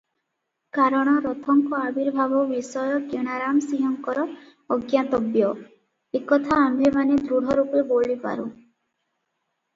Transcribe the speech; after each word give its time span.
କାରଣ 0.75 1.11
ରଥଙ୍କ 1.25 1.81
ଆବିର୍ଭାବ 1.89 2.39
ବିଷୟ 2.53 2.87
କିଣାରାମ 3.11 3.61
ସିଂହଙ୍କର 3.67 4.25
ଅଜ୍ଞାତବ୍ୟ, 4.77 5.53
ଏକଥା 6.23 6.59
ଆମ୍ଭେମାନେ 6.65 7.21
ଦୃଢ଼ରୂପେ 7.29 7.87
ବୋଲିପାରୁଁ। 7.95 8.51